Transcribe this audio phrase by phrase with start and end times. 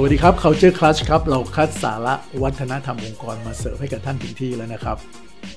[0.00, 4.98] สวัสดีครับ Culture Clutch ครับ เราคัดสาระวัฒนธรรมองค์กรมาเสิร์ฟให้กับท่านถึงที่แล้วนะครับ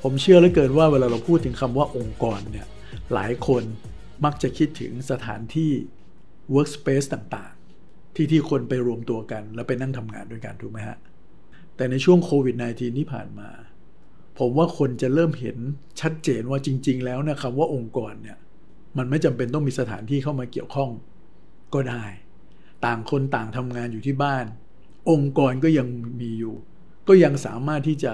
[0.03, 2.67] ผมเชื่อเหลือเกินว่าเวลาเราพูดถึงคำว่าองค์กรเนี่ย
[3.13, 3.63] หลายคน
[4.25, 5.71] มักจะคิดถึงสถานที่
[6.55, 10.97] workspace ต่างๆ ที่ที่คนไปรวมตัวกัน แล้วไปนั่งทำงานด้วยกันถูกไหมฮะ
[11.75, 13.49] แต่ในช่วงโควิด -19 ที่ผ่านมา
[14.39, 15.58] ผมว่าคนจะเริ่มเห็น
[16.02, 18.38] ชัดเจนว่าจริง ๆ แล้วนะคำว่าองค์กรเนี่ย
[18.97, 20.89] มันไม่จำเป็นต้องมีสถานที่เข้ามาเกี่ยวข้อง
[21.75, 22.05] ก็ได้
[22.85, 24.45] ต่างคนต่างทำงานอยู่ที่บ้าน
[25.12, 25.88] องค์กรก็ยัง
[26.22, 26.55] มีอยู่
[27.08, 28.13] ก็ยังสามารถที่จะ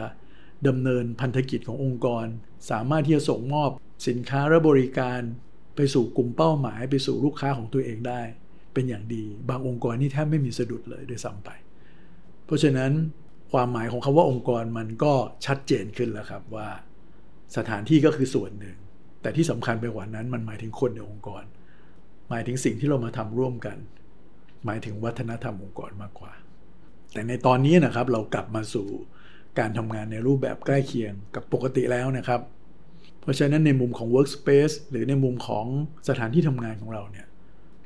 [0.67, 2.25] ดำเนินพันธกิจขององค์กร
[2.71, 3.69] สามารถที่จะส่งมอบ
[4.07, 5.21] สินค้าและบริการ
[5.75, 8.21] ไปสู่กลุ่มเป้าหมาย ไปสู่ลูกค้าของตัวเองได้
[8.73, 11.49] เป็นอย่างดี บางองค์กรนี่แทบไม่มีสะดุดเลยด้วยซ้ำไป
[12.45, 12.91] เพราะฉะนั้น
[13.51, 15.13] ความหมายของคำว่าองค์กรมันก็
[15.45, 16.69] ชัดเจนขึ้นแล้วครับว่า
[17.57, 18.77] สถานที่ก็คือส่วนหนึ่ง
[19.21, 21.43] แต่ที่สำคัญไปกว่านั้นมันหมายถึงคนในองค์กร
[22.29, 23.77] หมายถึงสิ่งที่เรามาทำร่วมกัน
[24.67, 26.31] หมายถึงวัฒนธรรมองค์กรมากกว่า
[27.13, 28.87] แต่ในตอนนี้นะครับเรากลับมาสู่
[29.59, 32.41] การทำงานในรูปแบบใกล้เคียงกับปกติแล้วนะครับ
[33.21, 35.65] เพราะฉะนั้นในมุมของ workspace หรือในมุมของ
[36.09, 37.27] สถานที่ทำงานของเราเนี่ย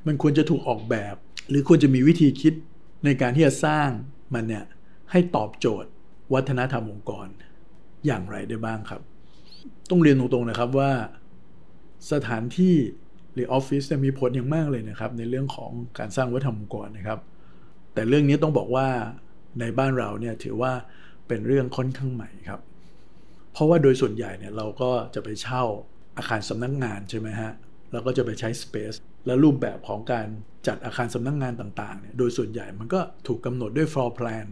[0.07, 1.15] มันควรจะถูกออกแบบ
[1.49, 2.53] หรือควรจะมีวิธีคิด
[3.05, 3.89] ในการที่จะสร้าง
[4.33, 4.65] มันเนี่ย
[5.11, 5.89] ให้ตอบโจทย์
[6.33, 7.27] วัฒนธรรมองค์กร
[8.05, 9.01] อย่างไรได้บ้างครับ
[9.89, 10.91] ต้องเรียนตรงๆนะครับว่า
[12.11, 12.75] สถานที่
[13.33, 17.19] หรือออฟฟิศมีผลอย่างมากเลยนะครับ ในเรื่องของการสร้างวัฒนธรรมองค์กรนะครับ
[17.93, 18.87] แต่เรื่องนี้ต้องบอกว่า
[19.59, 20.73] ในบ้านเราเนี่ยถือว่า
[21.27, 22.61] เป็นเรื่องค่อนข้างใหม่ครับ
[23.53, 25.63] เพราะว่าโดยส่วนใหญ่เนี่ยเราก็จะไปเช่า
[26.17, 27.51] อาคารสำนักงงานใช่ไหมฮะ
[27.91, 30.27] แล้วก็จะไปใช้ Space และรูปแบบของการ
[30.67, 34.45] จัดอาคารสำนักงงานต่างๆเนี่ยโดยส่วนใหญ่มันก็ถูกกำหนดด้วย floor plan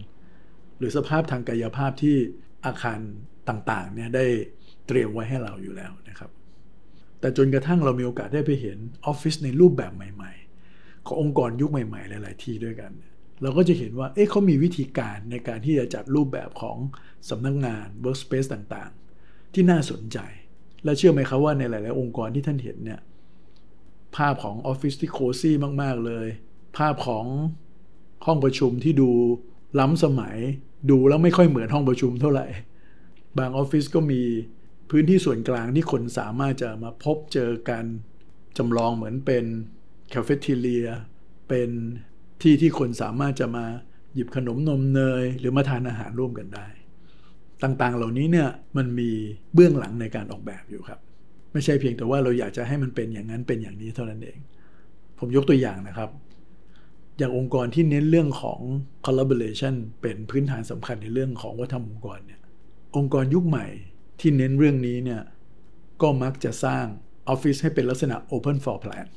[0.78, 2.16] หรือสภาพทางกายภาพที่
[2.66, 3.00] อาคาร
[3.50, 4.26] ต่างๆเนี่ยได้
[4.88, 6.30] เตรียมไว้ให้เราอยู่แล้วนะครับ
[7.20, 10.34] แต่จนกระทั่งเรามีโอกาสได้ไปเห็นออฟฟิศในรูปแบบใหม่
[10.70, 12.92] ๆ ขององค์กรยุคใหม่ ๆ หลาย ๆ ที่ด้วยกัน
[13.42, 16.78] เราก็จะเห็นว่าเอ๊ะเขามีวิธีการในการที่จะจัดรูปแบบของ
[17.30, 20.18] สำนักงงาน workspace ต่างๆ ที่น่าสนใจ
[20.84, 23.00] และเชื่อไหมครับว่าในหลาย ๆ องค์กรที่ท่านเห็นเนี่ย
[24.16, 26.28] ภาพของออฟฟิศที่โคซี่มาก ๆ เลย
[26.78, 27.26] ภาพของ
[28.26, 29.10] ห้องประชุมที่ดู
[29.80, 30.38] ล้ำสมัย
[30.90, 32.48] ดูแล้วไม่ค่อยเหมือนห้องประชุมเท่าไหร่
[33.38, 34.22] บางออฟฟิศก็มี
[34.90, 37.86] พื้นที่ส่วนกลางที่คนสามารถจะมาพบเจอกัน
[38.58, 39.46] จำลองเหมือนเป็น
[40.14, 40.88] คาเฟ่ทีเลีย
[41.50, 41.70] เป็น
[42.42, 43.66] ที่ที่คนสามารถจะมา
[44.14, 46.68] หยิบขนมนมเนย หรือมาทานอาหารร่วมกันได้
[47.64, 49.10] ต่างๆเหล่านี้เนี่ยมันมี
[49.54, 51.00] เบื้องหลังในการออกแบบอยู่ครับ
[51.54, 54.40] ไม่ใช่เพียงแต่ว่าเราอยากจะให้มันเป็นอย่างนั้นเป็นอย่างนี้เท่านั้นเอง
[55.20, 56.10] ผมยกตัวอย่างนะครับ
[57.18, 58.60] อย่างองค์กรที่เน้นเรื่องของ
[59.06, 62.42] collaboration เป็นพื้นฐานสำคัญในเรื่องของวัฒนธรรมองค์กรเนี่ย
[62.98, 63.68] องค์กรยุคใหม่
[64.22, 65.22] ที่เน้นเรื่องนี้เนี่ย
[66.02, 66.86] ก็มักจะสร้าง
[67.28, 69.08] ออฟฟิศให้เป็นลักษณะ open for plan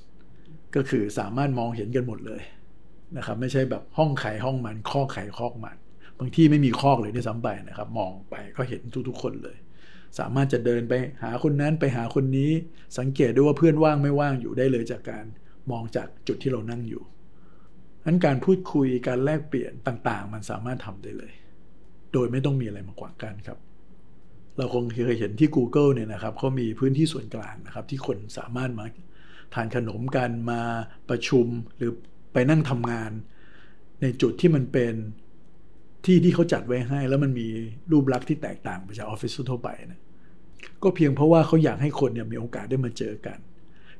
[0.74, 2.42] ก็คือสามารถมองเห็นกันหมดเลย
[3.16, 5.76] นะครับไม่ใช่แบบห้องไขห้องมันข้อไข่คอกมัน
[6.18, 9.56] บางที่ไม่มีคอกเลยด้วยซ้ำไปนะครับ มองไปก็เห็นทุกๆคนเลย
[10.18, 12.50] สามารถจะเดินไปหาคนนั้นไปหาคนนี้
[12.98, 15.24] สังเกตด้วยว่าเพื่อนว่างไม่ว่างอยู่ได้เลยจากการ
[15.70, 17.02] มองจากจุดที่เรานั่งอยู่
[18.04, 21.32] นั้นการพูดคุยการแลกเปลี่ยนต่างๆ มันสามารถทำได้เลย
[22.12, 23.58] โดยไม่ต้องมีอะไรมาขวางกันครับ
[24.56, 28.86] เราคงเคยเห็นที่ Google เนี่ยนะครับเขามีพื้นที่ส่วนกลางนะครับ ที่คนสามารถมา
[29.54, 30.60] ทานขนมกันมา
[31.08, 31.46] ประชุม
[31.76, 31.90] หรือ
[32.32, 33.10] ไปนั่งทำงาน
[34.02, 34.94] ในจุดที่มันเป็น
[36.04, 37.48] ที่ที่เขาจัดไว้ให้ แล้วมันมี
[37.92, 40.00] รูปลักษณ์ที่แตกต่างไปจากออฟฟิศทั่วไปนะ
[40.82, 43.38] ก็เพียงเพราะว่าเขาอยากให้คนเนี่ยมีโอกาสได้มาเจอกัน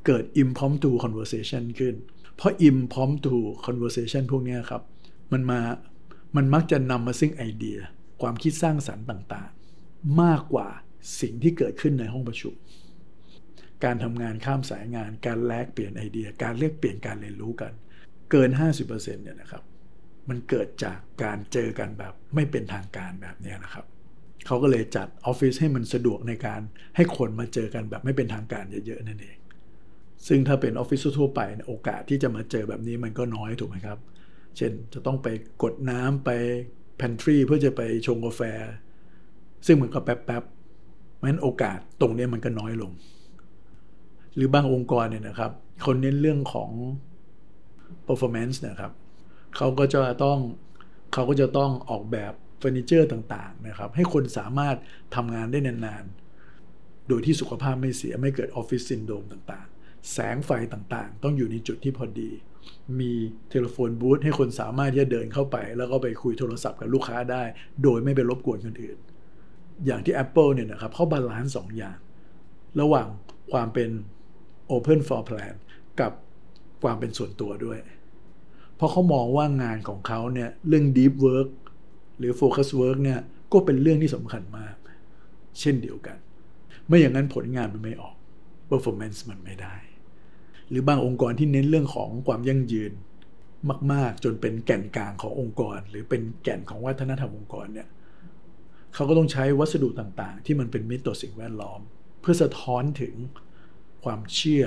[0.06, 1.94] เกิด impromptu conversation ขึ้น
[2.36, 3.36] เพราะ impromptu
[3.66, 4.82] conversation พวกนี้ครับ
[5.32, 5.60] มันมา
[6.36, 7.78] มันมักจะนำมาซึ่งไอเดีย
[8.22, 9.50] ความคิดสร้างสรรค์ต่าง
[10.22, 10.68] มากกว่า
[11.20, 12.54] สิ่งที่เกิดขึ้นในห้องประชุม
[13.84, 17.72] การทำงานข้ามสายงาน การแลกเปลี่ยนไอเดีย การเรียกเปลี่ยนการเรียนรู้กัน
[18.30, 18.50] เกิน
[18.82, 19.62] 50%เนี่ยนะครับ
[20.28, 23.86] มันเกิดจากการเจอกันแบบไม่เป็นทางการแบบนี้นะครับ
[24.46, 26.60] เขาก็เลยจัดออฟฟิศให้มันสะดวกในการ
[26.96, 29.36] ให้คนมาเจอกันแบบไม่เป็นทางการเยอะๆนั่นเอง
[30.28, 33.98] ซึ่งถ้าเป็นออฟฟิศทั่วไปโอกาสที่จะมาเจอแบบนี้มันก็น้อยถูกไหมครับ
[34.56, 35.28] เช่นจะต้องไป
[35.62, 36.30] กดน้ำไป
[37.00, 38.42] pantry เพื่อจะไปชงกาแฟ
[39.66, 42.92] ซึ่งมันก็แป๊บๆเพราะฉะนั้นโอกาสตรงนี้มันก็น้อยลง
[44.34, 45.50] หรือบางองค์กรเนี่ยนะครับ
[45.86, 46.70] คนเน้นเรื่องของ
[48.06, 48.92] performance นะครับ
[49.56, 50.38] เขาก็จะต้อง
[51.12, 54.76] เขาก็จะต้องออกแบบเฟอร์นิเจอร์ต่างๆนะครับ ให้คนสามารถ
[55.14, 62.30] ทำงานได้นานๆ โดยที่สุขภาพไม่เสียไม่เกิดออฟฟิศซินโดรมต่างๆ แสงไฟต่างๆ ต้องอยู่ในจุดที่พอดี
[63.00, 63.12] มี
[63.48, 67.42] telephone booth ให้คนสามารถที่จะเดินเข้าไป แล้วก็ไปคุยโทรศัพท์กับลูกค้าได้
[67.82, 68.98] โดยไม่ไปรบกวนคนอื่น
[69.86, 71.98] อย่างที่ Apple เนี่ยนะครับเขาบาลานซ์สองอย่าง
[72.80, 73.06] ระหว่าง
[73.52, 73.90] ความเป็น
[74.74, 75.54] Open for Plan
[76.00, 76.12] กับ
[76.82, 77.78] ความเป็นส่วนตัวด้วย
[78.76, 81.48] เพราะเขามองว่างานของเขาเนี่ยเรื่อง deep work
[82.18, 83.20] หรือ focus work เนี่ย
[83.52, 84.74] ก็เป็นเรื่องที่สำคัญมาก
[85.60, 86.16] เช่นเดียวกัน
[86.86, 88.16] ไม่อย่างนั้นผลงานมันไม่ออก
[88.70, 89.76] performance มันไม่ได้
[90.68, 92.92] หรือบางองค์กรที่เน้นเรื่องของความยั่งยืน
[93.92, 97.88] มาก ๆ จนเป็นแก่นกลางขององค์กร หรือเป็นแก่นของวัฒนธรรมองค์กรเนี่ย
[98.94, 101.80] เขาก็ต้องใช้วัสดุต่างๆ ที่มันเป็นมิตรต่อสิ่งแวดล้อม
[102.20, 103.14] เพื่อสะท้อนถึง
[104.04, 104.64] ความเชื่อ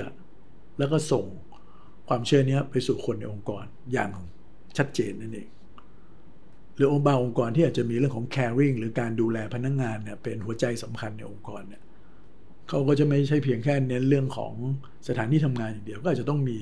[0.78, 1.26] แล้วก็ส่ง
[2.08, 4.10] ความเชื่อนี้ไปสู่คนในองค์กรอย่าง
[4.76, 5.48] ชัดเจนนั่นเอง
[6.76, 11.82] หรือองค์บางองค์กรที่อาจจะมีเรื่องของ caring หรือการดูแลพนักงงานเนี่ยเป็นหัวใจสำคัญในองค์กรเนี่ย
[12.68, 14.52] เขาก็จะไม่ใช่เพียงแค่เน้นเรื่องของ
[15.08, 16.58] สถานที่ทำงานอย่างเดียวก็อาจจะต้องมี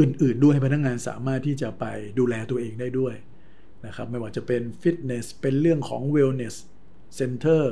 [0.00, 1.84] อื่น ๆ ด้วยให้พนักงานสามารถที่จะไป
[2.18, 3.14] ดูแลตัวเองได้ด้วย
[3.86, 6.54] นะครับไม่ว่าจะเป็นฟิตเนสเป็นเรื่องของ wellness
[7.18, 7.64] center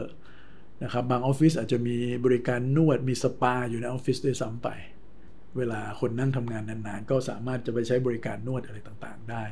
[0.83, 4.69] นะครับบางออฟฟิศอาจจะมีบริการนวดมีสปาอยู่ในออฟฟิศด้วยซ้ำไป
[5.57, 9.45] เวลาคนนั่งทำงานนานๆ ก็สามารถจะไปใช้บริการนวดอะไรต่างๆ ได้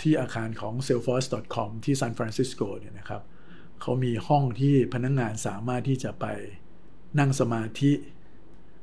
[0.00, 3.22] ที่อาคารของ salesforce.com ที่ซานฟรานซิสโกเนี่ยนะครับ
[3.80, 6.26] เขามีห้องที่พนักงานสามารถที่จะไป
[7.18, 7.92] นั่งสมาธิ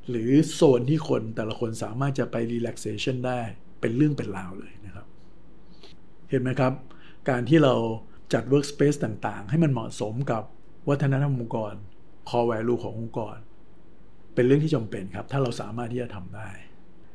[0.10, 3.40] หรือโซนที่คนแต่ละคนสามารถจะไป relaxation ได้
[3.82, 5.08] เป็นเรื่องเป็นราวเลยนะครับ
[6.30, 6.74] เห็นไหมครับ
[7.30, 7.76] การที่เรา
[8.34, 10.44] จัด workspace ต่างๆ ให้มันเหมาะสมกับ
[10.90, 11.74] วัฒนธรรมองค์กร
[12.30, 13.38] core value ขององค์กร
[14.34, 16.50] เป็นเรื่องที่จำเป็นครับ ถ้าเราสามารถที่จะทำได้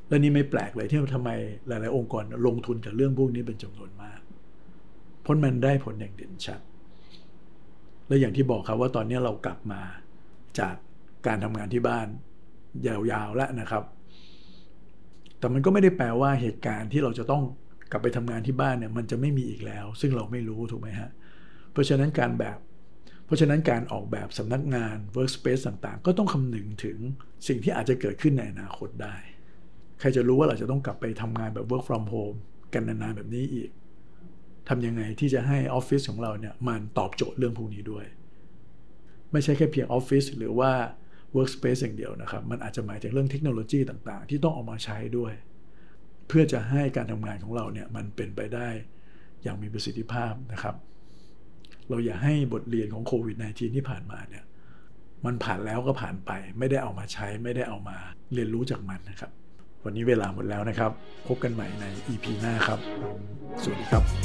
[0.08, 1.30] และนี่ไม่แปลกเลยที่ทำไม
[1.68, 4.20] หลาย ๆ องค์กรลงทุนกับเรื่องพวกนี้เป็นจำนวนมาก
[5.22, 6.60] เพราะมันได้ผลอย่างเด่นชัด
[8.08, 9.82] และอย่างที่บอกครับว่าตอนนี้เรากลับมา
[10.58, 10.74] จาก
[11.26, 12.06] การทำงานที่บ้าน
[12.86, 13.84] ยาวๆแล้วนะครับ
[15.38, 17.42] แต่มันก็ไม่ได้แปลว่าเหตุการณ์ที่เราจะต้อง
[17.92, 21.10] กลับไปทำงานที่บ้านเนี่ยมันจะไม่มีอีกแล้ว ซึ่งเราไม่รู้ถูกไหมฮะ
[21.72, 22.58] เพราะฉะนั้นการแบบ
[23.26, 26.98] เพราะฉะนั้นการออกแบบสำนักงาน workspace ต่างๆ ก็ต้องคำนึงถึง
[27.46, 29.16] สิ่งที่อาจจะเกิดขึ้นในอนาคตได้
[30.00, 32.38] ใครจะรู้ว่าเราจะต้องกลับไปทำงานแบบ work from home
[32.74, 33.70] กันนานๆแบบนี้อีก
[34.68, 38.04] ทำยังไงที่จะให้ออฟฟิศของเราเนี่ยมันตอบโจทย์เรื่องพวกนี้ด้วย
[39.32, 40.70] ไม่ใช่แค่เพียงออฟฟิศหรือว่า
[41.36, 45.32] workspace อย่างเดียวนะครับ มันอาจจะหมายถึงเรื่องเทคโนโลยีต่างๆ ที่ต้องออกมาใช้ด้วย
[46.28, 48.68] เพื่อจะให้การทำงานของเราเนี่ยมันเป็นไปได้
[49.42, 50.74] อย่างมีประสิทธิภาพนะครับ
[51.88, 54.44] เราอย่าให้บทเรียนของโควิด -19 ที่ผ่านมาเนี่ย
[55.24, 57.96] มันผ่านแล้วก็ผ่านไป ไม่ได้เอามาใช้ไม่ได้เอามา
[58.34, 59.30] เรียนรู้จากมันนะครับ
[59.84, 60.90] วันนี้เวลาหมดแล้วนะครับ
[61.26, 62.78] พบกันใหม่ใน EP หน้าครับ
[63.62, 64.21] สวัสดีครับ